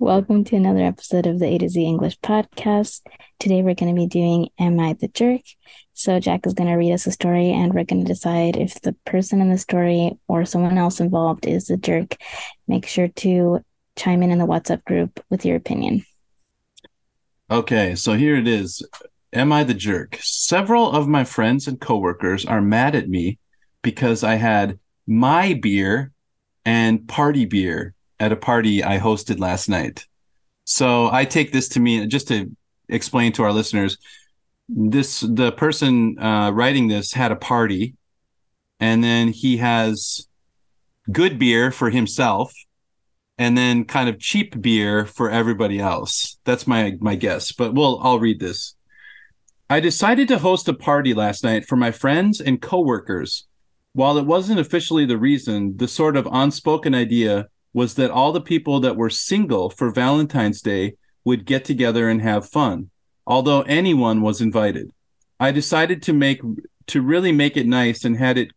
Welcome 0.00 0.42
to 0.44 0.56
another 0.56 0.80
episode 0.84 1.24
of 1.24 1.38
the 1.38 1.46
A 1.46 1.58
to 1.58 1.68
Z 1.68 1.80
English 1.80 2.18
podcast. 2.18 3.02
Today 3.38 3.62
we're 3.62 3.76
going 3.76 3.94
to 3.94 4.00
be 4.00 4.08
doing 4.08 4.48
Am 4.58 4.80
I 4.80 4.94
the 4.94 5.06
Jerk? 5.06 5.42
So 5.92 6.18
Jack 6.18 6.48
is 6.48 6.52
going 6.52 6.68
to 6.68 6.74
read 6.74 6.92
us 6.92 7.06
a 7.06 7.12
story 7.12 7.52
and 7.52 7.72
we're 7.72 7.84
going 7.84 8.04
to 8.04 8.12
decide 8.12 8.56
if 8.56 8.80
the 8.80 8.94
person 9.04 9.40
in 9.40 9.50
the 9.50 9.56
story 9.56 10.18
or 10.26 10.46
someone 10.46 10.78
else 10.78 10.98
involved 10.98 11.46
is 11.46 11.66
the 11.66 11.76
jerk. 11.76 12.16
Make 12.66 12.86
sure 12.86 13.06
to 13.06 13.60
chime 13.94 14.24
in 14.24 14.32
in 14.32 14.38
the 14.38 14.48
WhatsApp 14.48 14.84
group 14.84 15.24
with 15.30 15.44
your 15.44 15.54
opinion. 15.54 16.04
Okay, 17.48 17.94
so 17.94 18.14
here 18.14 18.34
it 18.34 18.48
is. 18.48 18.82
Am 19.32 19.52
I 19.52 19.62
the 19.62 19.74
jerk? 19.74 20.18
Several 20.20 20.90
of 20.90 21.06
my 21.06 21.22
friends 21.22 21.68
and 21.68 21.80
coworkers 21.80 22.44
are 22.44 22.60
mad 22.60 22.96
at 22.96 23.08
me 23.08 23.38
because 23.82 24.24
I 24.24 24.34
had 24.34 24.80
my 25.06 25.54
beer 25.54 26.10
and 26.64 27.06
party 27.06 27.44
beer 27.44 27.93
at 28.20 28.32
a 28.32 28.36
party 28.36 28.82
I 28.82 28.98
hosted 28.98 29.38
last 29.38 29.68
night. 29.68 30.06
So 30.64 31.10
I 31.10 31.24
take 31.24 31.52
this 31.52 31.68
to 31.70 31.80
mean 31.80 32.08
just 32.08 32.28
to 32.28 32.50
explain 32.88 33.32
to 33.32 33.42
our 33.42 33.52
listeners 33.52 33.98
this 34.68 35.20
the 35.20 35.52
person 35.52 36.18
uh, 36.18 36.50
writing 36.50 36.88
this 36.88 37.12
had 37.12 37.32
a 37.32 37.36
party 37.36 37.94
and 38.80 39.04
then 39.04 39.28
he 39.28 39.58
has 39.58 40.26
good 41.12 41.38
beer 41.38 41.70
for 41.70 41.90
himself 41.90 42.52
and 43.36 43.58
then 43.58 43.84
kind 43.84 44.08
of 44.08 44.18
cheap 44.18 44.60
beer 44.60 45.04
for 45.06 45.30
everybody 45.30 45.80
else. 45.80 46.38
That's 46.44 46.66
my 46.66 46.96
my 47.00 47.14
guess, 47.14 47.52
but 47.52 47.74
we'll 47.74 48.00
I'll 48.02 48.20
read 48.20 48.40
this. 48.40 48.74
I 49.68 49.80
decided 49.80 50.28
to 50.28 50.38
host 50.38 50.68
a 50.68 50.74
party 50.74 51.14
last 51.14 51.42
night 51.42 51.66
for 51.66 51.76
my 51.76 51.90
friends 51.90 52.40
and 52.40 52.60
coworkers. 52.60 53.46
While 53.92 54.18
it 54.18 54.26
wasn't 54.26 54.60
officially 54.60 55.06
the 55.06 55.18
reason, 55.18 55.76
the 55.76 55.88
sort 55.88 56.16
of 56.16 56.28
unspoken 56.30 56.94
idea 56.94 57.48
was 57.74 57.94
that 57.94 58.10
all 58.10 58.32
the 58.32 58.40
people 58.40 58.80
that 58.80 58.96
were 58.96 59.10
single 59.10 59.68
for 59.68 59.90
Valentine's 59.90 60.62
Day 60.62 60.94
would 61.24 61.44
get 61.44 61.64
together 61.64 62.08
and 62.08 62.22
have 62.22 62.48
fun, 62.48 62.90
although 63.26 63.62
anyone 63.62 64.22
was 64.22 64.40
invited. 64.40 64.90
I 65.38 65.50
decided 65.50 66.02
to 66.04 66.12
make 66.12 66.40
to 66.86 67.02
really 67.02 67.32
make 67.32 67.56
it 67.56 67.66
nice 67.66 68.04
and 68.04 68.16
had 68.16 68.38
it 68.38 68.52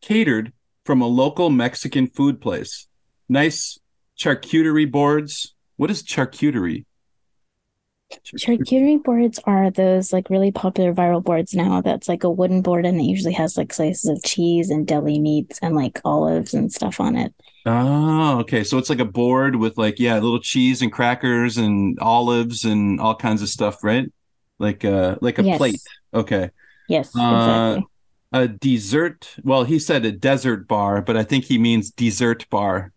catered 0.00 0.52
from 0.84 1.00
a 1.00 1.06
local 1.06 1.50
Mexican 1.50 2.06
food 2.06 2.40
place. 2.40 2.86
Nice 3.28 3.78
charcuterie 4.18 4.90
boards. 4.90 5.54
What 5.76 5.90
is 5.90 6.02
charcuterie? 6.02 6.84
Charcuterie 8.38 9.02
boards 9.02 9.38
are 9.44 9.70
those 9.70 10.12
like 10.12 10.30
really 10.30 10.50
popular 10.52 10.94
viral 10.94 11.22
boards 11.22 11.54
now. 11.54 11.80
That's 11.80 12.08
like 12.08 12.24
a 12.24 12.30
wooden 12.30 12.62
board 12.62 12.86
and 12.86 13.00
it 13.00 13.04
usually 13.04 13.32
has 13.34 13.56
like 13.56 13.72
slices 13.72 14.06
of 14.10 14.22
cheese 14.24 14.70
and 14.70 14.86
deli 14.86 15.18
meats 15.18 15.58
and 15.62 15.74
like 15.76 16.00
olives 16.04 16.54
and 16.54 16.72
stuff 16.72 17.00
on 17.00 17.16
it. 17.16 17.34
Oh, 17.64 18.40
okay. 18.40 18.64
So 18.64 18.78
it's 18.78 18.90
like 18.90 18.98
a 18.98 19.04
board 19.04 19.54
with 19.56 19.78
like 19.78 20.00
yeah, 20.00 20.14
little 20.18 20.40
cheese 20.40 20.82
and 20.82 20.92
crackers 20.92 21.58
and 21.58 21.98
olives 22.00 22.64
and 22.64 23.00
all 23.00 23.14
kinds 23.14 23.40
of 23.42 23.48
stuff, 23.48 23.84
right? 23.84 24.10
Like 24.58 24.84
uh 24.84 25.16
like 25.20 25.38
a 25.38 25.44
Yes. 25.44 25.44
plate. 25.44 25.88
Okay. 26.12 26.50
Yes, 26.86 27.26
Uh, 27.26 27.26
exactly. 27.28 27.88
A 28.32 28.48
dessert. 28.48 29.36
Well, 29.44 29.64
he 29.64 29.78
said 29.80 30.04
a 30.06 30.12
desert 30.12 30.68
bar, 30.68 31.02
but 31.02 31.16
I 31.16 31.24
think 31.24 31.46
he 31.46 31.58
means 31.58 31.90
dessert 31.92 32.48
bar. 32.50 32.91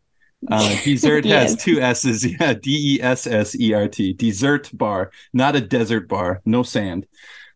Uh, 0.50 0.76
dessert 0.84 1.26
has 1.26 1.56
two 1.56 1.82
S's. 1.82 2.26
Yeah, 2.40 2.54
D 2.54 2.96
E 2.96 3.02
S 3.02 3.28
S 3.28 3.60
E 3.60 3.74
R 3.74 3.88
T. 3.88 4.14
Dessert 4.14 4.70
bar, 4.74 5.12
not 5.34 5.56
a 5.56 5.62
desert 5.62 6.08
bar. 6.08 6.42
No 6.46 6.64
sand. 6.64 7.08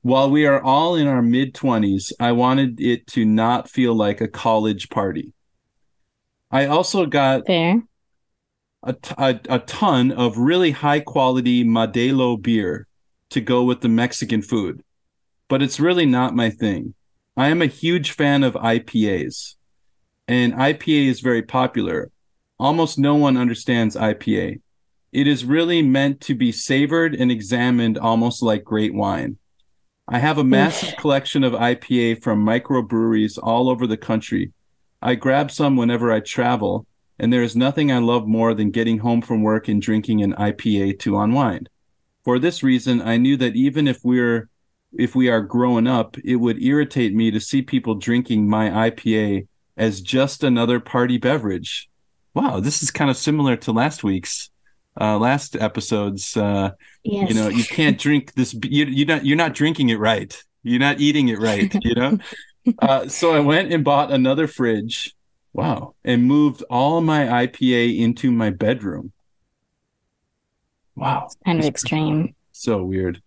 While 0.02 0.32
we 0.32 0.46
are 0.46 0.62
all 0.62 0.96
in 0.96 1.08
our 1.08 1.22
mid 1.22 1.54
20s, 1.54 2.14
I 2.20 2.32
wanted 2.32 2.80
it 2.80 3.06
to 3.08 3.26
not 3.26 3.70
feel 3.70 3.94
like 3.94 4.22
a 4.22 4.28
college 4.28 4.90
party. 4.90 5.34
I 6.52 6.68
also 6.68 7.06
got 7.06 7.46
Fair. 7.46 7.84
a, 8.84 8.94
t- 8.94 9.16
a, 9.18 9.40
a 9.50 9.60
ton 9.60 10.12
of 10.12 10.38
really 10.38 10.72
high 10.72 11.02
quality 11.02 11.64
Modelo 11.64 12.42
beer 12.42 12.88
to 13.32 13.42
go 13.42 13.64
with 13.64 13.82
the 13.82 13.90
Mexican 13.90 14.42
food, 14.42 14.84
but 15.48 15.62
it's 15.62 15.80
really 15.80 16.06
not 16.06 16.36
my 16.36 16.50
thing. 16.50 16.96
I 17.38 17.50
am 17.50 17.62
a 17.62 17.68
huge 17.68 18.12
fan 18.12 18.44
of 18.44 18.54
IPAs, 18.54 19.56
and 20.28 20.54
IPA 20.54 21.10
is 21.10 21.20
very 21.20 21.44
popular. 21.44 22.10
Almost 22.60 23.00
no 23.00 23.16
one 23.16 23.38
understands 23.38 23.96
IPA. 23.96 24.60
It 25.12 25.28
is 25.28 25.46
really 25.46 25.82
meant 25.82 26.20
to 26.22 26.36
be 26.36 26.52
savored 26.52 27.16
and 27.16 27.32
examined 27.32 27.98
almost 27.98 28.44
like 28.44 28.64
great 28.64 28.94
wine. 28.94 29.38
I 30.08 30.20
have 30.20 30.38
a 30.38 30.44
massive 30.44 30.98
collection 30.98 31.44
of 31.44 31.54
IPA 31.54 32.22
from 32.22 32.46
microbreweries 32.46 33.40
all 33.42 33.70
over 33.70 33.88
the 33.88 33.98
country. 33.98 34.52
I 35.02 35.16
grab 35.16 35.52
some 35.52 35.78
whenever 35.78 36.12
I 36.12 36.20
travel, 36.20 36.86
and 37.18 37.32
there 37.32 37.44
is 37.44 37.56
nothing 37.56 37.92
I 37.92 38.00
love 38.00 38.28
more 38.28 38.54
than 38.54 38.72
getting 38.72 38.98
home 38.98 39.22
from 39.22 39.42
work 39.42 39.68
and 39.68 39.82
drinking 39.82 40.22
an 40.22 40.34
IPA 40.34 41.00
to 41.00 41.20
unwind. 41.20 41.70
For 42.24 42.40
this 42.40 42.62
reason, 42.62 43.02
I 43.02 43.18
knew 43.18 43.38
that 43.38 43.56
even 43.56 43.88
if 43.88 44.00
we're 44.04 44.50
if 44.98 45.16
we 45.16 45.30
are 45.30 45.42
growing 45.42 45.88
up, 45.88 46.18
it 46.26 46.38
would 46.38 46.62
irritate 46.62 47.14
me 47.14 47.32
to 47.32 47.40
see 47.40 47.62
people 47.62 47.96
drinking 47.96 48.50
my 48.50 48.90
IPA 48.90 49.48
as 49.78 50.02
just 50.02 50.44
another 50.44 50.80
party 50.80 51.18
beverage. 51.18 51.89
Wow, 52.40 52.62
this 52.62 52.82
is 52.82 52.90
kind 52.90 53.10
of 53.12 53.18
similar 53.18 53.58
to 53.58 53.72
last 53.74 54.04
week's 54.04 54.50
uh 55.00 55.18
last 55.18 55.56
episode's 55.58 56.38
uh 56.38 56.72
Yes. 57.04 57.30
you 57.30 57.36
know, 57.36 57.50
you 57.50 57.64
can't 57.66 57.98
drink 58.06 58.34
this 58.34 58.54
you 58.64 58.86
you're 58.86 59.08
not 59.08 59.26
you're 59.26 59.38
not 59.38 59.54
drinking 59.54 59.90
it 59.90 60.00
right. 60.00 60.32
You're 60.64 60.80
not 60.80 61.00
eating 61.02 61.28
it 61.28 61.40
right, 61.40 61.74
you 61.84 61.96
know? 61.96 62.18
uh 62.80 63.08
so 63.10 63.34
I 63.34 63.42
went 63.42 63.74
and 63.74 63.84
bought 63.84 64.12
another 64.12 64.48
fridge. 64.48 65.14
Wow. 65.52 65.96
And 66.06 66.24
moved 66.26 66.64
all 66.70 67.02
my 67.02 67.26
IPA 67.46 68.00
into 68.00 68.32
my 68.32 68.52
bedroom. 68.52 69.12
Wow. 70.96 71.28
kind 71.46 71.60
of 71.60 71.66
extreme. 71.66 72.36
So 72.54 72.84
weird. 72.84 73.22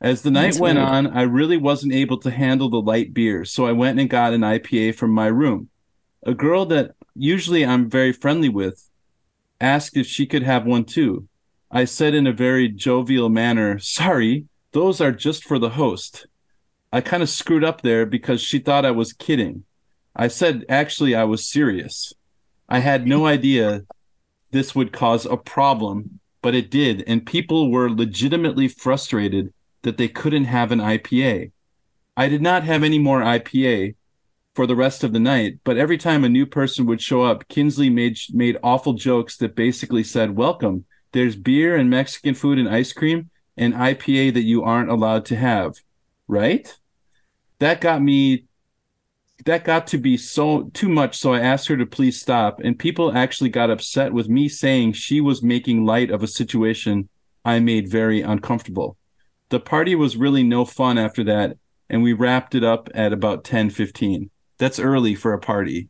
As 0.00 0.22
the 0.22 0.30
night 0.30 0.42
That's 0.48 0.58
went 0.60 0.78
weird. 0.78 0.88
on, 0.88 1.06
I 1.06 1.22
really 1.22 1.56
wasn't 1.56 1.94
able 1.94 2.18
to 2.18 2.30
handle 2.30 2.68
the 2.68 2.80
light 2.80 3.14
beer, 3.14 3.44
so 3.44 3.66
I 3.66 3.72
went 3.72 4.00
and 4.00 4.10
got 4.10 4.32
an 4.32 4.40
IPA 4.40 4.96
from 4.96 5.12
my 5.12 5.28
room. 5.28 5.68
A 6.24 6.34
girl 6.34 6.66
that 6.66 6.96
usually 7.14 7.64
I'm 7.64 7.88
very 7.90 8.12
friendly 8.12 8.48
with 8.48 8.88
asked 9.62 9.96
if 9.96 10.06
she 10.06 10.26
could 10.26 10.42
have 10.42 10.66
one 10.66 10.84
too. 10.84 11.28
I 11.70 11.84
said 11.84 12.14
in 12.14 12.26
a 12.26 12.32
very 12.32 12.68
jovial 12.68 13.28
manner, 13.28 13.78
Sorry, 13.78 14.46
those 14.72 15.00
are 15.00 15.12
just 15.12 15.44
for 15.44 15.58
the 15.58 15.70
host. 15.70 16.26
I 16.92 17.00
kind 17.00 17.22
of 17.22 17.30
screwed 17.30 17.64
up 17.64 17.80
there 17.80 18.04
because 18.04 18.42
she 18.42 18.58
thought 18.58 18.84
I 18.84 18.90
was 18.90 19.12
kidding. 19.12 19.64
I 20.14 20.28
said, 20.28 20.66
Actually, 20.68 21.14
I 21.14 21.24
was 21.24 21.46
serious. 21.46 22.12
I 22.68 22.80
had 22.80 23.06
no 23.06 23.26
idea 23.26 23.82
this 24.50 24.74
would 24.74 24.92
cause 24.92 25.24
a 25.24 25.36
problem, 25.36 26.20
but 26.42 26.54
it 26.54 26.70
did, 26.70 27.04
and 27.06 27.24
people 27.24 27.70
were 27.70 27.90
legitimately 27.90 28.68
frustrated 28.68 29.52
that 29.82 29.96
they 29.96 30.08
couldn't 30.08 30.44
have 30.44 30.72
an 30.72 30.80
IPA. 30.80 31.52
I 32.16 32.28
did 32.28 32.42
not 32.42 32.64
have 32.64 32.82
any 32.82 32.98
more 32.98 33.20
IPA 33.20 33.94
for 34.54 34.66
the 34.66 34.76
rest 34.76 35.02
of 35.02 35.12
the 35.12 35.20
night, 35.20 35.58
but 35.64 35.78
every 35.78 35.96
time 35.96 36.24
a 36.24 36.28
new 36.28 36.44
person 36.46 36.86
would 36.86 37.00
show 37.00 37.22
up, 37.22 37.48
Kinsley 37.48 37.88
made 37.88 38.18
made 38.32 38.58
awful 38.62 38.92
jokes 38.92 39.36
that 39.38 39.56
basically 39.56 40.04
said, 40.04 40.36
"Welcome. 40.36 40.84
There's 41.12 41.36
beer 41.36 41.76
and 41.76 41.90
Mexican 41.90 42.34
food 42.34 42.58
and 42.58 42.68
ice 42.68 42.92
cream 42.92 43.30
and 43.56 43.74
IPA 43.74 44.34
that 44.34 44.42
you 44.42 44.62
aren't 44.62 44.90
allowed 44.90 45.24
to 45.26 45.36
have." 45.36 45.76
Right? 46.28 46.74
That 47.58 47.80
got 47.80 48.02
me 48.02 48.46
that 49.44 49.64
got 49.64 49.86
to 49.88 49.98
be 49.98 50.16
so 50.16 50.70
too 50.72 50.88
much 50.88 51.18
so 51.18 51.32
i 51.32 51.40
asked 51.40 51.66
her 51.66 51.76
to 51.76 51.86
please 51.86 52.20
stop 52.20 52.60
and 52.62 52.78
people 52.78 53.16
actually 53.16 53.50
got 53.50 53.70
upset 53.70 54.12
with 54.12 54.28
me 54.28 54.48
saying 54.48 54.92
she 54.92 55.20
was 55.20 55.42
making 55.42 55.84
light 55.84 56.10
of 56.10 56.22
a 56.22 56.28
situation 56.28 57.08
i 57.44 57.58
made 57.58 57.90
very 57.90 58.20
uncomfortable 58.20 58.96
the 59.48 59.60
party 59.60 59.94
was 59.94 60.16
really 60.16 60.42
no 60.42 60.64
fun 60.64 60.98
after 60.98 61.24
that 61.24 61.56
and 61.90 62.02
we 62.02 62.12
wrapped 62.12 62.54
it 62.54 62.62
up 62.62 62.88
at 62.94 63.12
about 63.12 63.44
10 63.44 63.70
15 63.70 64.30
that's 64.62 64.78
early 64.78 65.14
for 65.16 65.32
a 65.32 65.38
party 65.40 65.88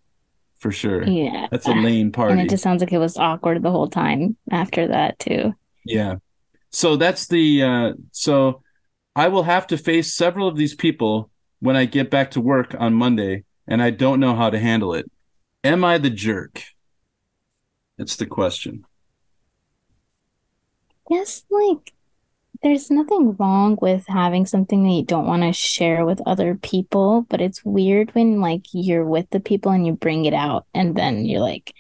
for 0.59 0.73
sure 0.73 1.03
Yeah. 1.05 1.49
that's 1.51 1.67
a 1.69 1.73
lame 1.73 2.11
party 2.11 2.33
And 2.39 2.41
it 2.41 2.49
just 2.51 2.63
sounds 2.63 2.81
like 2.81 2.93
it 2.93 2.99
was 2.99 3.19
awkward 3.19 3.63
the 3.63 3.71
whole 3.71 3.89
time 3.89 4.37
after 4.51 4.89
that 4.89 5.19
too. 5.19 5.53
Yeah. 5.85 6.15
So 6.71 6.97
that's 6.97 7.27
the 7.27 7.63
uh 7.63 7.93
so 8.13 8.63
I 9.15 9.29
will 9.29 9.43
have 9.43 9.67
to 9.69 9.77
face 9.77 10.15
several 10.15 10.49
of 10.49 10.57
these 10.57 10.75
people 10.75 11.29
when 11.61 11.77
I 11.77 11.85
get 11.85 12.11
back 12.11 12.31
to 12.33 12.41
work 12.41 12.75
on 12.79 12.95
Monday 12.95 13.45
and 13.69 13.83
I 13.83 13.91
don't 13.91 14.21
know 14.21 14.35
how 14.35 14.49
to 14.51 14.59
handle 14.59 14.95
it. 14.95 15.11
Am 15.63 15.85
I 15.85 15.99
the 15.99 16.11
jerk? 16.11 16.63
It's 17.99 18.17
the 18.17 18.27
question. 18.27 18.85
Yes, 21.11 21.45
like 21.51 21.93
there's 22.63 22.91
nothing 22.91 23.37
wrong 23.39 23.77
with 23.81 24.07
having 24.07 24.47
something 24.47 24.85
that 24.85 24.93
you 24.93 25.05
don't 25.05 25.27
want 25.27 25.43
to 25.43 25.53
share 25.53 26.05
with 26.05 26.21
other 26.27 26.55
people, 26.57 27.27
but 27.29 27.41
it's 27.41 27.65
weird 27.65 28.15
when 28.15 28.41
like 28.41 28.67
you're 28.73 29.05
with 29.05 29.29
the 29.31 29.41
people 29.41 29.73
and 29.73 29.87
you 29.87 29.93
bring 29.95 30.25
it 30.27 30.35
out 30.35 30.67
and 30.75 30.95
then 30.97 31.25
you're 31.25 31.41
like 31.41 31.75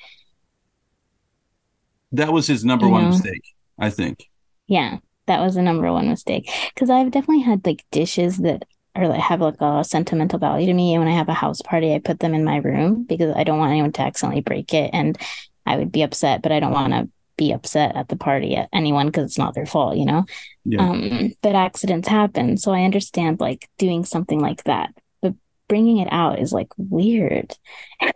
That 2.12 2.32
was 2.32 2.46
his 2.46 2.64
number 2.64 2.88
one 2.88 3.04
know? 3.04 3.08
mistake, 3.08 3.42
I 3.78 3.90
think. 3.90 4.28
Yeah, 4.66 4.98
that 5.26 5.40
was 5.40 5.54
the 5.54 5.62
number 5.62 5.92
one 5.92 6.08
mistake. 6.08 6.48
Because 6.74 6.90
I've 6.90 7.10
definitely 7.10 7.42
had 7.42 7.64
like 7.66 7.84
dishes 7.90 8.38
that 8.38 8.64
are 8.94 9.08
like 9.08 9.20
have 9.20 9.40
like 9.40 9.60
a 9.60 9.84
sentimental 9.84 10.38
value 10.38 10.66
to 10.66 10.74
me. 10.74 10.94
And 10.94 11.04
when 11.04 11.12
I 11.12 11.16
have 11.16 11.28
a 11.28 11.34
house 11.34 11.62
party, 11.62 11.94
I 11.94 11.98
put 11.98 12.20
them 12.20 12.34
in 12.34 12.44
my 12.44 12.56
room 12.56 13.04
because 13.04 13.34
I 13.36 13.44
don't 13.44 13.58
want 13.58 13.72
anyone 13.72 13.92
to 13.92 14.02
accidentally 14.02 14.42
break 14.42 14.72
it. 14.74 14.90
And 14.92 15.18
I 15.66 15.76
would 15.76 15.92
be 15.92 16.02
upset, 16.02 16.42
but 16.42 16.52
I 16.52 16.60
don't 16.60 16.72
want 16.72 16.92
to 16.92 17.08
be 17.36 17.52
upset 17.52 17.96
at 17.96 18.08
the 18.08 18.16
party 18.16 18.56
at 18.56 18.68
anyone 18.72 19.06
because 19.06 19.24
it's 19.24 19.38
not 19.38 19.54
their 19.54 19.66
fault, 19.66 19.96
you 19.96 20.04
know? 20.04 20.24
Yeah. 20.64 20.88
Um, 20.88 21.32
but 21.42 21.54
accidents 21.54 22.08
happen. 22.08 22.56
So 22.56 22.72
I 22.72 22.84
understand 22.84 23.40
like 23.40 23.68
doing 23.78 24.04
something 24.04 24.40
like 24.40 24.64
that. 24.64 24.94
But 25.20 25.34
bringing 25.68 25.98
it 25.98 26.08
out 26.10 26.38
is 26.38 26.52
like 26.52 26.68
weird. 26.76 27.56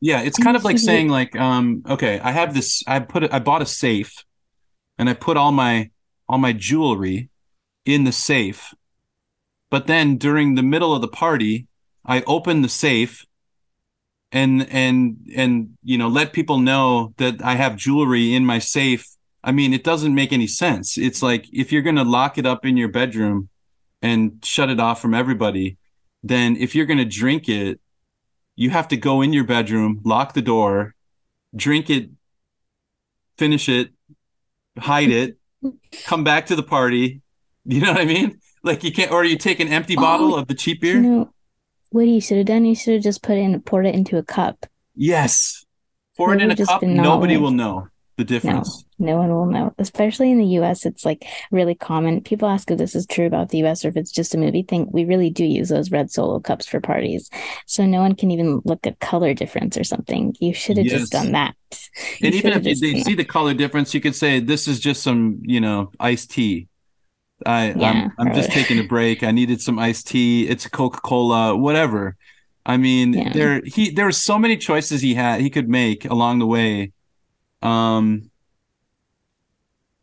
Yeah, 0.00 0.22
it's 0.22 0.38
kind 0.38 0.56
of 0.56 0.64
like 0.64 0.78
saying 0.78 1.08
like, 1.08 1.34
um, 1.34 1.82
okay, 1.88 2.20
I 2.20 2.30
have 2.30 2.54
this. 2.54 2.84
I 2.86 3.00
put 3.00 3.24
it. 3.24 3.32
I 3.32 3.40
bought 3.40 3.62
a 3.62 3.66
safe, 3.66 4.24
and 4.96 5.10
I 5.10 5.14
put 5.14 5.36
all 5.36 5.50
my 5.50 5.90
all 6.28 6.38
my 6.38 6.52
jewelry 6.52 7.30
in 7.84 8.04
the 8.04 8.12
safe. 8.12 8.72
But 9.70 9.86
then 9.86 10.16
during 10.16 10.54
the 10.54 10.62
middle 10.62 10.94
of 10.94 11.00
the 11.00 11.08
party, 11.08 11.66
I 12.06 12.22
open 12.22 12.62
the 12.62 12.68
safe, 12.68 13.26
and 14.30 14.68
and 14.70 15.16
and 15.34 15.76
you 15.82 15.98
know 15.98 16.08
let 16.08 16.32
people 16.32 16.58
know 16.58 17.12
that 17.16 17.42
I 17.42 17.56
have 17.56 17.76
jewelry 17.76 18.34
in 18.34 18.46
my 18.46 18.60
safe. 18.60 19.04
I 19.48 19.52
mean, 19.52 19.72
it 19.72 19.82
doesn't 19.90 20.14
make 20.14 20.32
any 20.32 20.46
sense. 20.46 20.98
It's 20.98 21.22
like 21.22 21.42
if 21.52 21.72
you're 21.72 21.86
gonna 21.88 22.04
lock 22.18 22.36
it 22.40 22.46
up 22.52 22.66
in 22.66 22.76
your 22.76 22.88
bedroom 23.00 23.48
and 24.02 24.20
shut 24.44 24.68
it 24.74 24.78
off 24.86 25.00
from 25.00 25.14
everybody, 25.14 25.78
then 26.22 26.56
if 26.56 26.74
you're 26.74 26.86
gonna 26.86 27.04
drink 27.22 27.48
it 27.48 27.80
you 28.60 28.70
have 28.70 28.88
to 28.88 28.96
go 28.96 29.22
in 29.22 29.32
your 29.32 29.44
bedroom, 29.44 30.00
lock 30.04 30.34
the 30.34 30.42
door, 30.42 30.94
drink 31.54 31.88
it, 31.90 32.10
finish 33.36 33.68
it, 33.68 33.90
hide 34.76 35.10
it, 35.10 35.38
come 36.04 36.24
back 36.24 36.46
to 36.46 36.56
the 36.56 36.62
party. 36.62 37.22
You 37.70 37.82
know 37.82 37.92
what 37.92 38.00
I 38.00 38.06
mean? 38.06 38.40
Like 38.62 38.82
you 38.82 38.90
can't, 38.90 39.12
or 39.12 39.24
you 39.24 39.36
take 39.36 39.60
an 39.60 39.68
empty 39.68 39.94
bottle 39.94 40.34
Oh, 40.34 40.38
of 40.38 40.48
the 40.48 40.54
cheap 40.54 40.82
You 40.82 40.92
beer. 40.94 41.00
know 41.02 41.32
what 41.90 42.06
you 42.08 42.18
should 42.20 42.38
have 42.38 42.46
done? 42.46 42.64
You 42.64 42.74
should 42.74 42.94
have 42.94 43.02
just 43.02 43.22
put 43.22 43.36
in 43.36 43.60
poured 43.60 43.84
it 43.86 43.94
into 43.94 44.16
a 44.16 44.22
cup. 44.22 44.64
yes, 44.96 45.66
pour 46.16 46.32
it 46.32 46.38
That 46.38 46.44
in 46.44 46.50
a 46.50 46.56
cup. 46.56 46.82
Nobody 46.82 47.34
knowledge. 47.34 47.40
will 47.42 47.50
know 47.50 47.88
the 48.18 48.24
No, 48.42 48.62
difference. 48.64 48.84
no 49.00 49.16
one 49.16 49.30
will 49.30 49.46
know. 49.46 49.74
Especially 49.78 50.30
in 50.30 50.38
the 50.38 50.46
US, 50.46 50.86
it's 50.86 51.04
like 51.04 51.26
really 51.50 51.74
common. 51.74 52.20
People 52.22 52.48
ask 52.48 52.70
if 52.70 52.78
this 52.78 52.94
is 52.94 53.06
true 53.06 53.26
about 53.26 53.48
the 53.48 53.58
US 53.58 53.84
or 53.84 53.88
if 53.88 53.96
it's 53.96 54.12
just 54.12 54.34
a 54.34 54.38
movie 54.38 54.62
thing. 54.62 54.88
We 54.92 55.04
really 55.04 55.30
do 55.30 55.44
use 55.44 55.68
those 55.70 55.90
red 55.90 56.10
solo 56.12 56.38
cups 56.40 56.66
for 56.66 56.80
parties. 56.80 57.30
So 57.66 57.84
no 57.84 58.00
one 58.00 58.14
can 58.14 58.30
even 58.30 58.62
look 58.64 58.86
at 58.86 59.00
color 59.00 59.34
difference 59.34 59.76
or 59.76 59.84
something. 59.84 60.36
You 60.40 60.54
should 60.54 60.76
have 60.78 60.86
Yes. 60.86 60.92
just 61.00 61.10
done 61.10 61.32
that. 61.32 61.56
And 62.22 62.34
even 62.34 62.52
if 62.52 62.80
they 62.80 62.94
see 62.96 63.14
that. 63.14 63.14
the 63.14 63.24
color 63.24 63.54
difference, 63.54 63.94
you 63.94 64.00
could 64.00 64.14
say 64.14 64.40
this 64.40 64.66
is 64.68 64.80
just 64.80 65.02
some, 65.02 65.40
you 65.42 65.60
know, 65.60 65.92
iced 66.00 66.30
tea. 66.30 66.68
I 67.46 67.74
Yeah, 67.74 67.90
I'm 67.90 68.12
I'm 68.18 68.32
just 68.32 68.52
taking 68.52 68.78
a 68.80 68.84
break. 68.84 69.22
I 69.24 69.32
needed 69.32 69.60
some 69.62 69.78
iced 69.78 70.08
tea. 70.08 70.48
It's 70.48 70.68
Coca-Cola, 70.68 71.56
whatever. 71.56 72.16
I 72.66 72.76
mean, 72.78 73.12
Yeah. 73.12 73.32
there 73.32 73.62
he 73.64 73.90
there 73.90 74.06
were 74.06 74.12
so 74.12 74.38
many 74.38 74.56
choices 74.56 75.02
he 75.02 75.14
had 75.14 75.40
he 75.40 75.50
could 75.50 75.68
make 75.68 76.04
along 76.06 76.40
the 76.40 76.46
way. 76.46 76.92
Um 77.62 78.30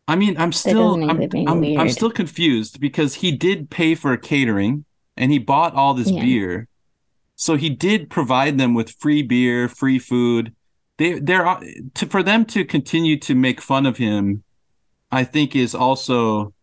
I 0.07 0.15
mean, 0.15 0.37
I'm 0.37 0.51
still 0.51 0.99
I'm, 1.09 1.19
I'm, 1.47 1.63
I'm 1.75 1.89
still 1.89 2.11
confused 2.11 2.79
because 2.79 3.15
he 3.15 3.31
did 3.31 3.69
pay 3.69 3.95
for 3.95 4.15
catering 4.17 4.85
and 5.17 5.31
he 5.31 5.39
bought 5.39 5.73
all 5.73 5.93
this 5.93 6.11
Yeah. 6.11 6.21
beer. 6.21 6.67
So 7.35 7.55
he 7.55 7.69
did 7.69 8.09
provide 8.09 8.57
them 8.57 8.73
with 8.73 8.95
free 8.99 9.23
beer, 9.23 9.67
free 9.67 9.99
food. 9.99 10.53
They 10.97 11.19
they're 11.19 11.45
uh, 11.47 11.61
to 11.95 12.05
for 12.05 12.23
them 12.23 12.45
to 12.45 12.63
continue 12.65 13.19
to 13.19 13.35
make 13.35 13.61
fun 13.61 13.85
of 13.85 13.97
him, 13.97 14.43
I 15.11 15.23
think 15.23 15.55
is 15.55 15.75
also 15.75 16.53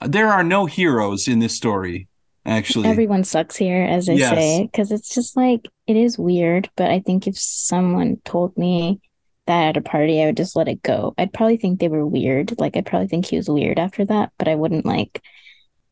there 0.00 0.28
are 0.28 0.44
no 0.44 0.66
heroes 0.66 1.28
in 1.28 1.38
this 1.40 1.56
story, 1.56 2.08
actually. 2.46 2.88
Everyone 2.88 3.24
sucks 3.24 3.56
here, 3.56 3.82
as 3.82 4.08
i 4.08 4.16
Yes. 4.16 4.38
say, 4.38 4.62
because 4.64 4.92
it's 4.92 5.14
just 5.14 5.36
like 5.36 5.68
it 5.86 5.96
is 5.96 6.18
weird. 6.18 6.70
But 6.76 6.90
I 6.90 7.00
think 7.00 7.26
if 7.26 7.38
someone 7.38 8.18
told 8.24 8.56
me 8.56 9.00
that 9.46 9.70
at 9.70 9.76
a 9.76 9.82
party, 9.82 10.22
I 10.22 10.26
would 10.26 10.36
just 10.36 10.56
let 10.56 10.68
it 10.68 10.82
go. 10.82 11.14
I'd 11.18 11.32
probably 11.32 11.56
think 11.56 11.80
they 11.80 11.88
were 11.88 12.06
weird. 12.06 12.58
Like 12.58 12.76
I'd 12.76 12.86
probably 12.86 13.08
think 13.08 13.26
he 13.26 13.36
was 13.36 13.48
weird 13.50 13.78
after 13.78 14.04
that, 14.06 14.32
but 14.38 14.48
I 14.48 14.54
wouldn't 14.54 14.86
like 14.86 15.22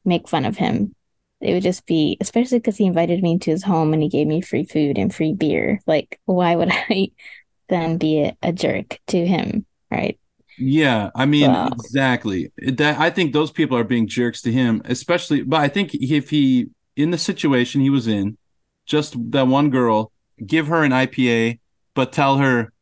make 0.05 0.29
fun 0.29 0.45
of 0.45 0.57
him. 0.57 0.95
It 1.41 1.55
would 1.55 1.63
just 1.63 1.87
be, 1.87 2.17
especially 2.21 2.59
because 2.59 2.77
he 2.77 2.87
invited 2.87 3.23
me 3.23 3.39
to 3.41 3.51
his 3.51 3.65
home 3.65 3.93
and 3.93 4.03
he 4.03 4.09
gave 4.09 4.27
me 4.29 4.41
free 4.43 4.65
food 4.65 4.99
and 4.99 5.15
free 5.15 5.35
beer. 5.35 5.81
Like, 5.87 6.21
why 6.27 6.57
would 6.57 6.71
I 6.73 7.11
then 7.69 7.99
be 7.99 8.23
a, 8.25 8.37
a 8.43 8.53
jerk 8.53 9.01
to 9.09 9.27
him? 9.27 9.67
Right. 9.91 10.19
Yeah, 10.59 11.11
I 11.15 11.27
mean, 11.27 11.55
Wow. 11.55 11.71
exactly. 11.73 12.53
That 12.59 12.99
I 13.01 13.11
think 13.11 13.33
those 13.33 13.51
people 13.51 13.77
are 13.77 13.85
being 13.85 14.07
jerks 14.07 14.43
to 14.43 14.53
him, 14.53 14.83
especially. 14.85 15.43
But 15.43 15.61
I 15.61 15.69
think 15.69 15.95
if 15.95 16.31
he, 16.31 16.69
in 16.97 17.11
the 17.11 17.19
situation 17.19 17.81
he 17.81 17.91
was 17.91 18.07
in, 18.07 18.37
just 18.87 19.15
that 19.33 19.47
one 19.47 19.71
girl, 19.71 20.13
give 20.45 20.67
her 20.69 20.85
an 20.85 20.93
IPA, 20.93 21.61
but 21.95 22.13
tell 22.13 22.37
her, 22.39 22.73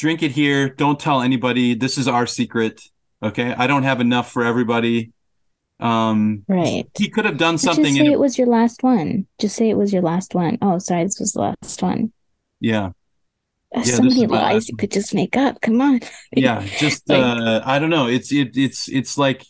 drink 0.00 0.22
it 0.22 0.30
here. 0.32 0.68
Don't 0.70 0.98
tell 0.98 1.20
anybody. 1.20 1.74
This 1.74 1.98
is 1.98 2.08
our 2.08 2.26
secret. 2.26 2.80
Okay, 3.22 3.52
I 3.56 3.66
don't 3.66 3.82
have 3.82 4.00
enough 4.00 4.32
for 4.32 4.42
everybody. 4.44 5.12
Um, 5.78 6.42
Right. 6.48 6.86
he 6.98 7.08
could 7.08 7.26
have 7.26 7.36
done 7.36 7.58
something. 7.58 7.84
just 7.84 7.96
say 7.98 8.06
it 8.12 8.18
was 8.18 8.38
your 8.38 8.46
last 8.46 8.82
one. 8.82 9.26
Just 9.38 9.56
say 9.56 9.68
it 9.68 9.76
was 9.76 9.92
your 9.92 10.02
last 10.02 10.34
one. 10.34 10.56
Oh, 10.62 10.78
sorry, 10.78 11.04
this 11.04 11.20
was 11.20 11.32
the 11.32 11.40
last 11.40 11.82
one. 11.82 12.12
yeah, 12.60 12.90
If 13.72 13.84
this 13.84 13.96
so 13.96 14.02
many 14.02 14.26
lies 14.26 14.68
you 14.68 14.76
could 14.76 14.90
just 14.90 15.14
make 15.14 15.36
up. 15.36 15.60
Come 15.60 15.80
on. 15.80 16.00
yeah 16.32 16.64
just 16.78 17.08
Like- 17.08 17.22
uh 17.22 17.60
i 17.64 17.78
don't 17.78 17.90
know 17.90 18.06
it's 18.06 18.30
it, 18.32 18.56
it's 18.56 18.88
it's 18.88 19.16
like 19.18 19.44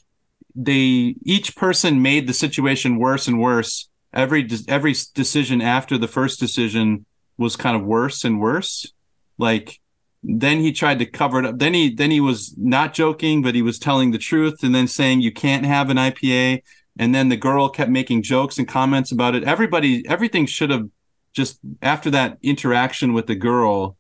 they 0.55 1.14
each 1.25 1.55
person 1.56 2.02
made 2.02 2.26
the 2.26 2.35
situation 2.35 2.99
worse 2.99 3.26
and 3.29 3.41
worse 3.41 3.88
every 4.12 4.49
every 4.69 4.94
decision 5.14 5.61
after 5.62 5.97
the 5.99 6.08
first 6.08 6.38
decision 6.41 7.06
was 7.38 7.56
kind 7.56 7.76
of 7.76 7.82
worse 7.85 8.25
and 8.25 8.41
worse 8.41 8.93
like 9.38 9.79
then 10.22 10.61
he 10.61 10.72
tried 10.72 10.99
to 10.99 11.06
cover 11.06 11.38
it 11.38 11.46
up. 11.46 11.58
Then 11.58 11.75
he 11.75 11.94
then 11.94 12.11
he 12.11 12.20
was 12.20 12.55
not 12.58 12.93
joking 12.94 13.43
but 13.43 13.55
he 13.55 13.62
was 13.62 13.78
telling 13.78 14.11
the 14.11 14.19
truth 14.19 14.62
and 14.62 14.75
then 14.75 14.87
saying 14.87 15.21
you 15.21 15.33
can't 15.33 15.64
have 15.64 15.90
an 15.90 15.97
ipa 15.97 16.62
and 16.99 17.14
then 17.14 17.28
the 17.30 17.37
girl 17.37 17.68
kept 17.68 17.90
making 17.90 18.23
jokes 18.23 18.59
and 18.59 18.68
comments 18.68 19.12
about 19.12 19.35
it. 19.35 19.45
Everybody 19.45 20.06
everything 20.09 20.47
should 20.47 20.71
have 20.71 20.87
just 21.33 21.59
after 21.80 22.11
that 22.11 22.38
interaction 22.42 23.12
with 23.12 23.26
the 23.26 23.35
girl 23.37 23.97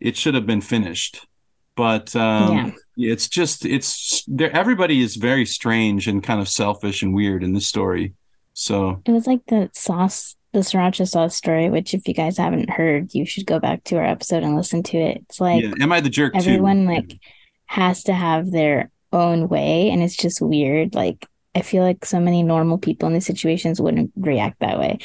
it 0.00 0.16
should 0.16 0.34
have 0.34 0.46
been 0.46 0.60
finished. 0.62 1.26
But 1.76 2.16
um 2.16 2.56
Yeah. 2.96 3.10
it's 3.12 3.28
just 3.28 3.64
it's 3.64 4.24
there 4.26 4.54
everybody 4.54 5.00
is 5.00 5.16
very 5.16 5.46
strange 5.46 6.08
and 6.08 6.22
kind 6.22 6.40
of 6.40 6.48
selfish 6.48 7.02
and 7.02 7.14
weird 7.14 7.44
in 7.44 7.52
this 7.52 7.66
story. 7.66 8.14
So 8.54 9.00
It 9.06 9.12
was 9.12 9.26
like 9.28 9.46
the 9.46 9.70
sauce, 9.72 10.34
the 10.52 10.60
sriracha 10.60 11.08
sauce 11.08 11.36
story, 11.36 11.70
which 11.70 11.94
if 11.94 12.06
you 12.08 12.14
guys 12.14 12.36
haven't 12.36 12.70
heard, 12.70 13.14
you 13.14 13.24
should 13.24 13.46
go 13.46 13.58
back 13.60 13.84
to 13.84 13.96
our 13.96 14.04
episode 14.04 14.42
and 14.42 14.56
listen 14.56 14.82
to 14.84 14.96
it. 14.98 15.18
It's 15.28 15.40
like 15.40 15.62
yeah 15.62 15.72
am 15.80 15.92
i 15.92 16.00
the 16.00 16.10
jerk 16.10 16.34
everyone 16.34 16.86
too 16.86 16.92
like 16.92 17.18
has 17.66 18.02
to 18.04 18.12
have 18.12 18.50
their 18.50 18.90
own 19.12 19.48
way, 19.48 19.90
and 19.90 20.02
it's 20.02 20.16
just 20.16 20.40
weird. 20.40 20.94
Like 20.94 21.26
I 21.54 21.62
feel 21.62 21.82
like 21.82 22.04
so 22.04 22.20
many 22.20 22.42
normal 22.42 22.78
people 22.78 23.06
in 23.08 23.14
these 23.14 23.26
situations 23.26 23.80
wouldn't 23.80 24.12
react 24.16 24.60
that 24.60 24.78
way. 24.78 24.98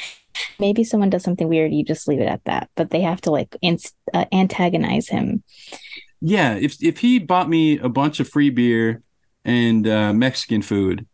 Maybe 0.58 0.84
someone 0.84 1.10
does 1.10 1.24
something 1.24 1.48
weird, 1.48 1.72
you 1.72 1.84
just 1.84 2.06
leave 2.08 2.20
it 2.20 2.28
at 2.28 2.44
that. 2.44 2.68
But 2.76 2.90
they 2.90 3.00
have 3.00 3.20
to 3.22 3.30
like 3.30 3.56
uh, 4.14 4.24
antagonize 4.32 5.08
him. 5.08 5.42
yeah 6.20 6.54
if 6.54 6.82
if 6.82 6.98
he 6.98 7.18
bought 7.18 7.48
me 7.48 7.78
a 7.78 7.88
bunch 7.88 8.20
of 8.20 8.28
free 8.28 8.50
beer 8.50 9.02
and 9.44 9.86
uh, 9.86 10.12
mexican 10.12 10.62
food 10.62 11.06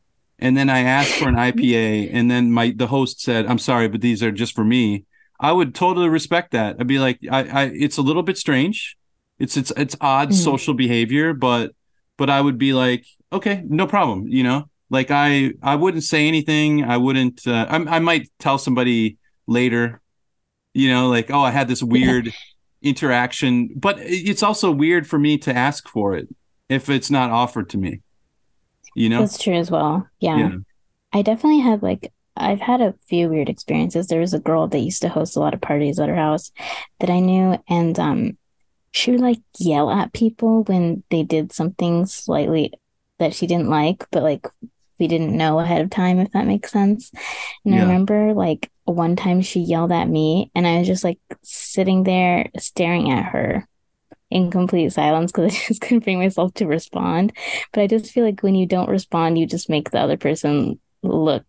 and 0.43 0.53
then 0.57 0.69
i 0.69 0.81
asked 0.81 1.15
for 1.21 1.29
an 1.29 1.37
ipa 1.49 2.11
and 2.13 2.31
then 2.31 2.45
my 2.59 2.67
the 2.83 2.87
host 2.97 3.21
said 3.27 3.47
i'm 3.47 3.59
sorry 3.71 3.89
but 3.89 4.01
these 4.01 4.23
are 4.23 4.33
just 4.43 4.55
for 4.55 4.65
me. 4.65 5.05
I 5.41 5.51
would 5.59 5.75
totally 5.75 6.09
respect 6.09 6.53
that. 6.53 6.77
I'd 6.79 6.87
be 6.87 7.01
like 7.07 7.19
i, 7.31 7.41
I 7.61 7.63
it's 7.85 7.99
a 7.99 8.03
little 8.09 8.23
bit 8.23 8.39
strange. 8.39 8.97
It's 9.39 9.57
it's 9.57 9.73
it's 9.77 9.97
odd 10.01 10.29
Mhm. 10.31 10.35
social 10.49 10.75
behavior 10.75 11.35
but 11.35 11.65
but 12.19 12.29
i 12.37 12.41
would 12.47 12.59
be 12.59 12.73
like 12.85 13.03
okay 13.33 13.57
no 13.81 13.87
problem 13.95 14.19
you 14.29 14.45
know? 14.49 14.61
Like 14.97 15.11
i 15.11 15.53
i 15.63 15.75
wouldn't 15.83 16.05
say 16.05 16.29
anything. 16.29 16.85
I 16.85 16.97
wouldn't 17.05 17.39
uh, 17.47 17.67
I, 17.75 17.77
I 17.97 17.99
might 18.09 18.25
tell 18.45 18.59
somebody 18.59 19.17
later 19.59 20.01
you 20.75 20.89
know 20.93 21.05
like 21.17 21.29
oh 21.37 21.45
i 21.51 21.51
had 21.59 21.67
this 21.69 21.83
weird 21.83 22.27
interaction 22.83 23.53
but 23.87 23.97
it's 24.01 24.43
also 24.43 24.71
weird 24.71 25.05
for 25.07 25.19
me 25.19 25.39
to 25.39 25.51
ask 25.69 25.89
for 25.89 26.15
it 26.19 26.27
if 26.69 26.89
it's 26.89 27.11
not 27.11 27.31
offered 27.43 27.69
to 27.71 27.79
me 27.79 27.93
you 28.95 29.09
know 29.09 29.21
That's 29.21 29.43
true 29.43 29.55
as 29.55 29.71
well. 29.71 30.07
Yeah. 30.21 30.37
yeah 30.37 30.51
I 31.13 31.23
definitely 31.23 31.61
had 31.61 31.83
like 31.83 32.13
I've 32.37 32.61
had 32.61 32.81
a 32.81 32.95
few 33.07 33.29
weird 33.29 33.49
experiences. 33.49 34.07
There 34.07 34.21
was 34.21 34.35
a 34.35 34.41
girl 34.41 34.67
that 34.67 34.79
used 34.79 35.03
to 35.03 35.09
host 35.09 35.37
a 35.37 35.41
lot 35.41 35.55
of 35.55 35.61
parties 35.61 35.99
at 36.01 36.09
her 36.09 36.17
house 36.17 36.51
that 37.01 37.11
I 37.11 37.21
knew, 37.21 37.59
and 37.69 37.99
um, 37.99 38.39
she 38.91 39.11
would 39.11 39.21
like 39.21 39.41
yell 39.59 39.91
at 39.91 40.13
people 40.13 40.63
when 40.65 41.03
they 41.11 41.23
did 41.23 41.53
something 41.53 42.07
slightly 42.07 42.73
that 43.19 43.35
she 43.35 43.47
didn't 43.47 43.69
like, 43.69 44.07
but 44.11 44.23
like 44.23 44.47
we 44.99 45.09
didn't 45.09 45.37
know 45.37 45.59
ahead 45.59 45.83
of 45.83 45.91
time, 45.91 46.21
if 46.21 46.31
that 46.33 46.47
makes 46.47 46.73
sense. 46.73 47.11
And 47.65 47.75
I 47.75 47.83
remember 47.83 48.33
like 48.33 48.71
one 48.85 49.17
time 49.17 49.43
she 49.43 49.61
yelled 49.61 49.93
at 49.93 50.09
me, 50.09 50.51
and 50.55 50.67
I 50.67 50.79
was 50.79 50.87
just 50.87 51.05
like 51.05 51.19
sitting 51.43 52.05
there 52.05 52.49
staring 52.59 53.11
at 53.11 53.27
her 53.27 53.69
in 54.33 54.51
complete 54.51 54.93
silence 54.93 55.33
because 55.33 55.55
I 55.65 55.69
just 55.69 55.81
couldn't 55.81 56.05
bring 56.05 56.19
myself 56.19 56.55
to 56.55 56.67
respond. 56.67 57.33
But 57.73 57.83
I 57.83 57.87
just 57.87 58.13
feel 58.13 58.25
like 58.25 58.43
when 58.43 58.55
you 58.55 58.67
don't 58.67 58.89
respond, 58.89 59.39
you 59.39 59.47
just 59.47 59.71
make 59.71 59.91
the 59.91 60.01
other 60.01 60.17
person 60.17 60.81
look 61.03 61.45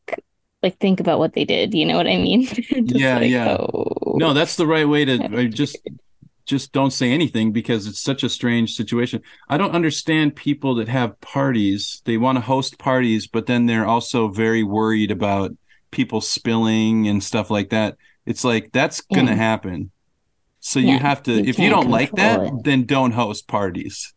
like 0.63 0.80
think 0.80 1.00
about 1.00 1.20
what 1.20 1.34
they 1.34 1.46
did. 1.46 1.74
You 1.74 1.86
know 1.86 1.98
what 1.98 2.08
I 2.08 2.18
mean? 2.18 2.48
Yeah, 2.86 3.20
like, 3.20 3.30
yeah. 3.30 3.58
Oh. 3.58 4.16
No, 4.16 4.34
that's 4.34 4.56
the 4.56 4.68
right 4.68 4.88
way 4.88 5.06
to 5.06 5.24
I 5.36 5.48
just 5.48 5.78
just 6.46 6.74
don't 6.74 6.92
say 6.92 7.12
anything 7.12 7.52
because 7.52 7.88
it's 7.88 8.02
such 8.02 8.24
a 8.24 8.30
strange 8.30 8.75
situation. 8.75 9.22
I 9.48 9.58
don't 9.58 9.75
understand 9.75 10.36
people 10.36 10.75
that 10.75 10.88
have 10.88 11.20
parties. 11.22 12.02
They 12.06 12.18
want 12.18 12.38
to 12.38 12.42
host 12.42 12.78
parties, 12.78 13.28
but 13.28 13.46
then 13.46 13.66
they're 13.66 13.86
also 13.86 14.28
very 14.28 14.63
worried 14.63 15.12
about 15.12 15.52
people 15.92 16.22
spilling 16.22 17.08
and 17.08 17.24
stuff 17.24 17.50
like 17.50 17.70
that. 17.70 17.98
It's 18.25 18.44
like 18.44 18.72
that's 18.72 19.02
going 19.02 19.28
to 19.28 19.36
happen. 19.36 19.92
So 20.65 20.79
you 20.79 20.88
Yeah, 20.93 20.98
have 21.00 21.22
to 21.24 21.34
you 21.34 21.43
if 21.50 21.60
you 21.60 21.70
don't 21.70 21.89
like 21.89 22.12
that, 22.15 22.39
it. 22.41 22.53
then 22.63 22.86
don't 22.86 23.12
host 23.12 23.48
parties. 23.50 24.13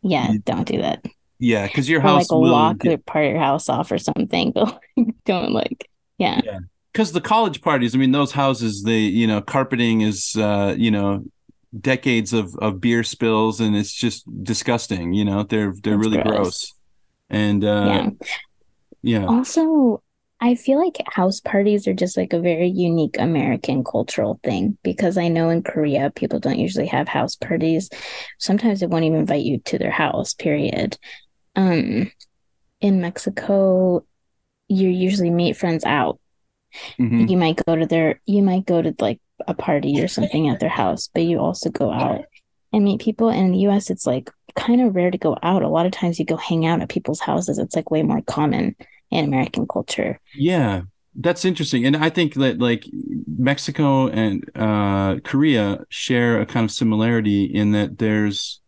Yeah, 0.00 0.32
don't 0.44 0.66
do 0.66 0.80
that. 0.80 1.04
Yeah, 1.40 1.66
cuz 1.66 1.88
your 1.88 1.98
Or 2.00 2.02
house 2.02 2.30
like 2.30 2.30
will 2.30 2.50
lock 2.50 2.78
get- 2.78 2.90
the 2.90 2.98
part 2.98 3.24
of 3.26 3.32
your 3.32 3.40
house 3.40 3.68
off 3.68 3.90
or 3.90 3.98
something. 3.98 4.52
But 4.54 4.80
don't 5.26 5.50
like, 5.52 5.88
yeah, 6.18 6.40
because 6.92 7.10
the 7.12 7.20
college 7.20 7.62
parties, 7.62 7.94
I 7.96 7.98
mean, 7.98 8.12
those 8.12 8.30
houses, 8.32 8.82
they, 8.84 9.00
you 9.00 9.26
know, 9.26 9.40
carpeting 9.40 10.02
is, 10.02 10.36
uh, 10.36 10.74
you 10.78 10.90
know, 10.92 11.24
decades 11.80 12.32
of, 12.32 12.54
of 12.56 12.80
beer 12.80 13.02
spills 13.02 13.60
and 13.60 13.74
it's 13.74 13.92
just 13.92 14.22
disgusting. 14.44 15.12
You 15.14 15.24
know, 15.24 15.42
they're, 15.42 15.74
they're 15.82 15.94
It's 15.98 16.06
really 16.06 16.22
gross. 16.22 16.36
gross. 16.36 16.72
And, 17.30 17.64
uh, 17.64 18.10
yeah. 19.02 19.20
yeah. 19.20 19.26
Also, 19.26 20.01
I 20.42 20.56
feel 20.56 20.84
like 20.84 20.96
house 21.06 21.38
parties 21.38 21.86
are 21.86 21.94
just 21.94 22.16
like 22.16 22.32
a 22.32 22.40
very 22.40 22.66
unique 22.66 23.14
American 23.16 23.84
cultural 23.84 24.40
thing 24.42 24.76
because 24.82 25.16
I 25.16 25.28
know 25.28 25.50
in 25.50 25.62
Korea 25.62 26.10
people 26.10 26.40
don't 26.40 26.58
usually 26.58 26.88
have 26.88 27.06
house 27.06 27.36
parties. 27.36 27.88
Sometimes 28.40 28.80
they 28.80 28.88
won't 28.88 29.04
even 29.04 29.20
invite 29.20 29.44
you 29.44 29.58
to 29.66 29.78
their 29.78 29.92
house, 29.92 30.34
period. 30.34 30.98
Um, 31.54 32.10
in 32.80 33.00
Mexico, 33.00 34.04
you 34.66 34.88
usually 34.88 35.30
meet 35.30 35.56
friends 35.56 35.84
out. 35.84 36.18
Mhm. 36.98 37.30
You 37.30 37.36
might 37.36 37.64
go 37.64 37.76
to 37.76 37.86
their, 37.86 38.20
you 38.26 38.42
might 38.42 38.66
go 38.66 38.82
to 38.82 38.92
like 38.98 39.20
a 39.46 39.54
party 39.54 40.02
or 40.02 40.08
something 40.08 40.48
at 40.48 40.58
their 40.58 40.68
house, 40.68 41.08
but 41.14 41.22
you 41.22 41.38
also 41.38 41.70
go 41.70 41.92
out 41.92 42.24
and 42.72 42.82
meet 42.82 43.00
people. 43.00 43.28
And 43.28 43.46
in 43.46 43.52
the 43.52 43.68
US, 43.68 43.90
it's 43.90 44.06
like 44.06 44.28
kind 44.56 44.80
of 44.80 44.96
rare 44.96 45.12
to 45.12 45.18
go 45.18 45.36
out. 45.40 45.62
A 45.62 45.68
lot 45.68 45.86
of 45.86 45.92
times 45.92 46.18
you 46.18 46.24
go 46.24 46.36
hang 46.36 46.66
out 46.66 46.82
at 46.82 46.88
people's 46.88 47.20
houses. 47.20 47.60
It's 47.60 47.76
like 47.76 47.92
way 47.92 48.02
more 48.02 48.22
common 48.22 48.74
in 49.12 49.24
American 49.26 49.66
culture. 49.66 50.18
Yeah. 50.34 50.82
That's 51.14 51.44
interesting. 51.44 51.84
And 51.84 51.96
I 51.96 52.08
think 52.08 52.34
that 52.34 52.58
like 52.58 52.86
Mexico 53.26 54.08
and, 54.08 54.48
uh, 54.54 55.20
Korea 55.24 55.84
share 55.90 56.40
a 56.40 56.46
kind 56.46 56.64
of 56.64 56.70
similarity 56.70 57.44
in 57.44 57.72
that 57.72 57.98
there's 57.98 58.60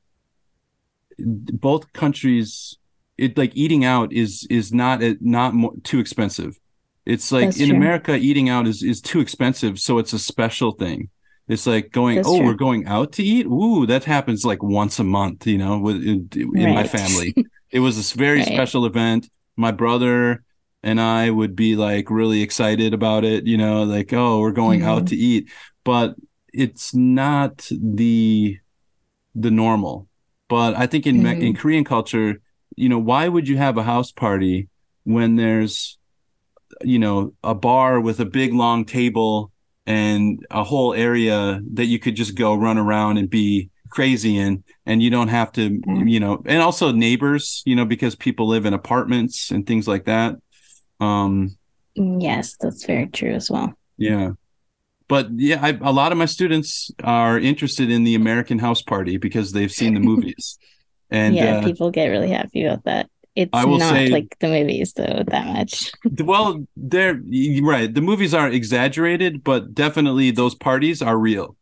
both 1.18 1.92
countries, 1.92 2.76
it 3.16 3.38
like 3.38 3.52
eating 3.54 3.84
out 3.84 4.12
is, 4.12 4.46
is 4.50 4.72
not, 4.72 5.00
not 5.20 5.54
more, 5.54 5.72
too 5.84 5.98
expensive. 6.00 6.58
It's 7.06 7.30
like 7.30 7.46
That's 7.46 7.60
in 7.60 7.68
true. 7.68 7.76
America, 7.76 8.14
eating 8.16 8.48
out 8.48 8.66
is 8.66 8.82
is 8.82 9.02
too 9.02 9.20
expensive, 9.20 9.78
so 9.78 9.98
it's 9.98 10.14
a 10.14 10.18
special 10.18 10.72
thing. 10.72 11.10
It's 11.48 11.66
like 11.66 11.92
going, 11.92 12.16
That's 12.16 12.28
oh, 12.28 12.38
true. 12.38 12.46
we're 12.46 12.54
going 12.54 12.86
out 12.86 13.12
to 13.12 13.22
eat. 13.22 13.44
Ooh, 13.46 13.84
that 13.86 14.04
happens 14.04 14.46
like 14.46 14.62
once 14.62 14.98
a 14.98 15.04
month, 15.04 15.46
you 15.46 15.58
know, 15.58 15.78
with 15.78 15.96
in, 15.96 16.30
in 16.34 16.74
my 16.74 16.84
family. 16.86 17.34
It 17.70 17.80
was 17.80 17.96
this 17.96 18.12
very 18.12 18.38
Right. 18.38 18.46
special 18.46 18.86
event. 18.86 19.28
My 19.56 19.70
brother 19.70 20.42
and 20.82 21.00
I 21.00 21.30
would 21.30 21.56
be 21.56 21.76
like 21.76 22.10
really 22.10 22.42
excited 22.42 22.92
about 22.92 23.24
it, 23.24 23.46
you 23.46 23.56
know, 23.56 23.84
like, 23.84 24.12
oh, 24.12 24.40
we're 24.40 24.52
going 24.52 24.82
out 24.82 25.02
Mhm. 25.04 25.06
to 25.08 25.16
eat. 25.16 25.50
But 25.84 26.16
it's 26.52 26.94
not 26.94 27.68
the 27.70 28.58
the 29.34 29.50
normal. 29.50 30.08
But 30.48 30.76
I 30.76 30.86
think 30.86 31.06
in 31.06 31.22
Mhm. 31.22 31.40
in 31.42 31.54
Korean 31.54 31.84
culture, 31.84 32.40
you 32.76 32.88
know, 32.88 32.98
why 32.98 33.28
would 33.28 33.48
you 33.48 33.56
have 33.56 33.76
a 33.76 33.82
house 33.82 34.12
party 34.12 34.68
when 35.04 35.36
there's 35.36 35.98
you 36.82 36.98
know 36.98 37.32
a 37.42 37.54
bar 37.54 38.00
with 38.00 38.20
a 38.20 38.24
big 38.24 38.52
long 38.52 38.84
table 38.84 39.52
and 39.86 40.44
a 40.50 40.64
whole 40.64 40.94
area 40.94 41.60
that 41.72 41.86
you 41.86 41.98
could 41.98 42.16
just 42.16 42.34
go 42.36 42.54
run 42.54 42.78
around 42.78 43.16
and 43.18 43.28
be 43.30 43.70
crazy 43.94 44.36
in 44.44 44.52
and 44.86 45.02
you 45.02 45.10
don't 45.16 45.28
have 45.38 45.50
to 45.52 45.64
Mm. 45.70 46.10
you 46.14 46.20
know 46.24 46.34
and 46.52 46.60
also 46.66 46.86
neighbors 47.06 47.62
you 47.64 47.74
know 47.78 47.86
because 47.94 48.14
people 48.26 48.46
live 48.54 48.64
in 48.68 48.74
apartments 48.74 49.50
and 49.52 49.66
things 49.66 49.86
like 49.92 50.04
that 50.12 50.30
um 51.00 51.56
Yes, 51.96 52.56
that's 52.60 52.84
very 52.86 53.06
true 53.18 53.34
as 53.40 53.46
well. 53.54 53.68
yeah 53.96 54.30
but 55.06 55.28
yeah 55.48 55.60
I, 55.68 55.70
a 55.80 55.92
lot 56.00 56.10
of 56.12 56.18
my 56.18 56.26
students 56.26 56.90
are 57.04 57.38
interested 57.50 57.88
in 57.96 58.02
the 58.08 58.14
american 58.22 58.58
house 58.58 58.82
party 58.82 59.16
because 59.26 59.52
they've 59.52 59.70
seen 59.80 59.94
the 59.94 60.00
movies 60.10 60.58
and 61.10 61.34
yeah, 61.36 61.58
uh, 61.58 61.64
people 61.68 61.90
get 61.92 62.08
really 62.08 62.30
happy 62.30 62.64
about 62.64 62.84
that. 62.90 63.04
It's 63.36 63.50
I 63.52 63.64
will 63.64 63.78
not 63.78 63.92
say- 63.94 64.08
like 64.08 64.30
the 64.40 64.48
movies 64.48 64.92
though 64.98 65.22
that 65.34 65.46
much. 65.58 65.92
Well, 66.32 66.66
they're 66.76 67.20
right. 67.62 67.90
The 67.92 68.00
movies 68.10 68.32
are 68.40 68.48
exaggerated, 68.48 69.42
but 69.50 69.74
definitely 69.74 70.30
those 70.30 70.54
parties 70.54 71.02
are 71.02 71.18
real. 71.18 71.56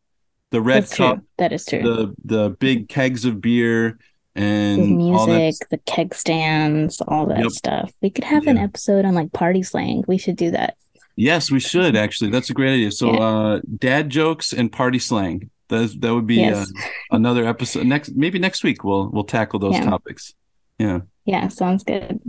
The 0.53 0.61
red 0.61 0.85
That's 0.85 0.95
cup, 0.95 1.17
true. 1.17 1.27
That 1.39 1.53
is 1.53 1.65
true. 1.67 1.83
the 1.83 2.15
the 2.25 2.51
big 2.61 2.89
kegs 2.89 3.25
of 3.25 3.41
beer, 3.41 3.99
the 4.37 4.43
and 4.43 5.03
all 5.03 5.27
that. 5.27 5.39
music, 5.39 5.69
the 5.71 5.79
keg 5.79 6.15
stands, 6.15 7.01
all 7.09 7.27
that 7.27 7.41
Yep. 7.41 7.51
stuff. 7.51 7.93
We 8.01 8.11
could 8.11 8.25
have 8.25 8.47
an 8.47 8.59
episode 8.59 9.05
on 9.05 9.15
like 9.15 9.33
party 9.33 9.63
slang. 9.65 10.05
We 10.07 10.19
should 10.19 10.37
do 10.37 10.51
that. 10.53 10.77
Yes, 11.17 11.51
we 11.51 11.59
should 11.61 11.97
actually. 11.97 12.31
That's 12.31 12.49
a 12.51 12.55
great 12.55 12.75
idea. 12.75 12.91
So, 12.93 13.13
Yeah. 13.13 13.19
uh, 13.21 13.61
dad 13.79 14.09
jokes 14.11 14.53
and 14.53 14.71
party 14.73 14.99
slang. 14.99 15.51
That 15.69 15.83
is, 15.83 15.99
that 16.01 16.15
would 16.15 16.27
be 16.27 16.45
uh, 16.45 16.65
another 17.11 17.45
episode 17.47 17.87
next. 17.87 18.15
Maybe 18.15 18.39
next 18.39 18.63
week 18.63 18.85
we'll 18.85 19.09
we'll 19.11 19.25
tackle 19.25 19.59
those 19.59 19.75
Yeah. 19.75 19.85
topics. 19.85 20.35
Yeah. 20.79 21.01
Yeah, 21.25 21.49
sounds 21.49 21.83
good. 21.85 22.21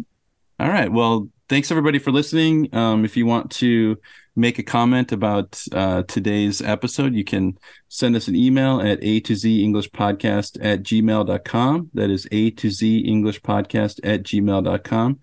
All 0.59 0.69
right. 0.69 0.91
Well, 0.91 1.29
thanks 1.49 1.71
everybody 1.71 1.99
for 1.99 2.11
listening. 2.11 2.73
Um, 2.73 3.03
if 3.05 3.17
you 3.17 3.25
want 3.25 3.51
to 3.51 3.97
make 4.35 4.57
a 4.59 4.63
comment 4.63 5.11
about 5.11 5.61
uh, 5.71 6.03
today's 6.03 6.61
episode, 6.61 7.13
you 7.13 7.23
can 7.23 7.57
send 7.87 8.15
us 8.15 8.27
an 8.27 8.35
email 8.35 8.81
at 8.81 8.99
a 9.01 9.19
to 9.21 9.35
z 9.35 9.63
English 9.63 9.89
podcast 9.91 10.57
at 10.61 10.83
gmail.com. 10.83 11.91
That 11.93 12.09
is 12.09 12.27
a 12.31 12.51
to 12.51 12.69
z 12.69 12.99
English 12.99 13.41
podcast 13.41 13.99
at 14.03 14.23
gmail.com. 14.23 15.19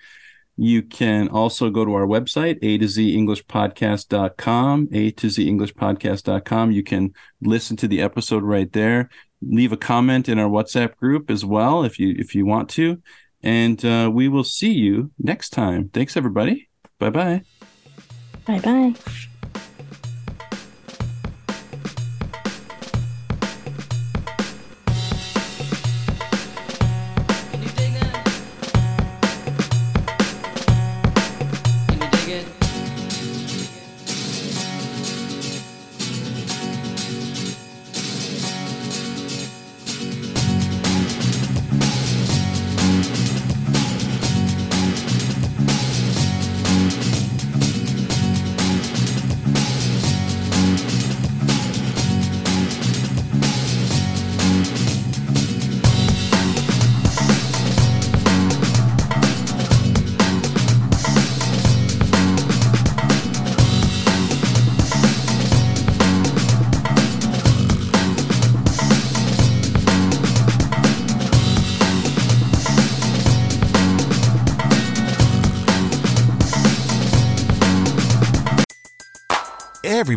You 0.57 0.83
can 0.83 1.29
also 1.29 1.71
go 1.71 1.85
to 1.85 1.95
our 1.95 2.07
website, 2.07 2.59
a 2.62 2.79
to 2.79 2.87
z 2.87 3.17
English 3.17 3.47
podcast.com, 3.47 4.88
a 4.93 5.11
to 5.12 5.31
z 5.31 5.49
English 5.49 5.75
podcast.com. 5.75 6.71
You 6.71 6.83
can 6.83 7.14
listen 7.40 7.76
to 7.79 7.88
the 7.88 8.00
episode 8.02 8.43
right 8.43 8.71
there. 8.73 9.11
Leave 9.43 9.73
a 9.73 9.76
comment 9.76 10.29
in 10.29 10.38
our 10.38 10.50
WhatsApp 10.50 10.97
group 10.97 11.31
as 11.31 11.45
well 11.45 11.83
if 11.83 11.99
you 11.99 12.14
if 12.19 12.35
you 12.35 12.45
want 12.45 12.69
to. 12.71 13.02
And 13.43 13.83
uh, 13.85 14.11
we 14.12 14.29
will 14.29 14.45
see 14.45 14.73
you 14.73 15.11
next 15.19 15.50
time. 15.50 15.88
Thanks, 15.88 16.17
everybody. 16.17 16.69
Bye 16.99 17.11
bye. 17.11 17.43
Bye 18.50 18.59
bye. 18.59 18.95